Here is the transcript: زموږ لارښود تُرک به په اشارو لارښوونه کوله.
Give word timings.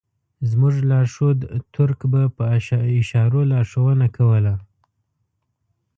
زموږ 0.49 0.75
لارښود 0.89 1.39
تُرک 1.73 1.99
به 2.11 2.21
په 2.35 2.43
اشارو 2.99 3.41
لارښوونه 3.51 4.07
کوله. 4.17 4.53